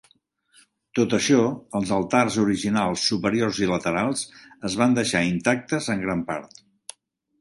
Tot 0.99 1.11
i 1.13 1.15
això, 1.17 1.41
els 1.79 1.91
altars 1.97 2.37
originals 2.45 3.03
superiors 3.11 3.61
i 3.67 3.69
laterals 3.73 4.25
es 4.71 4.79
van 4.83 4.97
deixar 5.01 5.23
intactes 5.33 5.91
en 5.97 6.03
gran 6.09 6.25
part. 6.33 6.63